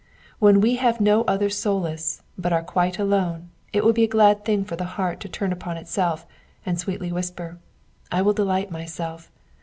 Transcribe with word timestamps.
When 0.39 0.61
we 0.61 0.77
have 0.77 0.99
no 0.99 1.21
other 1.25 1.47
solace, 1.51 2.23
but 2.35 2.51
are 2.51 2.63
quite 2.63 2.97
alone, 2.97 3.51
it 3.71 3.85
will 3.85 3.93
be 3.93 4.03
a 4.03 4.07
glad 4.07 4.43
thing 4.43 4.65
for 4.65 4.75
the 4.75 4.83
heart 4.97 5.19
to 5.19 5.29
turn 5.29 5.51
upon 5.51 5.77
itself, 5.77 6.25
and 6.65 6.79
sweetly 6.79 7.11
whisper, 7.11 7.59
'* 7.85 8.11
I 8.11 8.23
will 8.23 8.33
delight 8.33 8.71
myself. 8.71 9.29